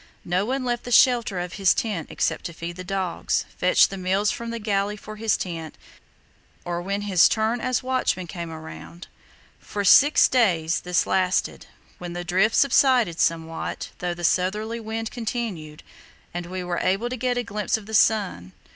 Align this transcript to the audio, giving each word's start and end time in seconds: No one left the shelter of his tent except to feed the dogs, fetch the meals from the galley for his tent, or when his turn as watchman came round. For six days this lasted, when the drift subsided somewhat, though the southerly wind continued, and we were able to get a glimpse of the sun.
No 0.25 0.45
one 0.45 0.65
left 0.65 0.83
the 0.83 0.91
shelter 0.91 1.39
of 1.39 1.53
his 1.61 1.75
tent 1.75 2.07
except 2.09 2.45
to 2.45 2.53
feed 2.53 2.75
the 2.77 2.83
dogs, 2.83 3.45
fetch 3.55 3.87
the 3.89 3.99
meals 3.99 4.31
from 4.31 4.49
the 4.49 4.57
galley 4.57 4.97
for 4.97 5.17
his 5.17 5.37
tent, 5.37 5.77
or 6.65 6.81
when 6.81 7.01
his 7.01 7.29
turn 7.29 7.61
as 7.61 7.83
watchman 7.83 8.25
came 8.25 8.49
round. 8.49 9.05
For 9.59 9.85
six 9.85 10.27
days 10.27 10.81
this 10.81 11.05
lasted, 11.05 11.67
when 11.99 12.13
the 12.13 12.23
drift 12.23 12.55
subsided 12.55 13.19
somewhat, 13.19 13.91
though 13.99 14.15
the 14.15 14.23
southerly 14.23 14.79
wind 14.79 15.11
continued, 15.11 15.83
and 16.33 16.47
we 16.47 16.63
were 16.63 16.79
able 16.79 17.07
to 17.09 17.15
get 17.15 17.37
a 17.37 17.43
glimpse 17.43 17.77
of 17.77 17.85
the 17.85 17.93
sun. 17.93 18.53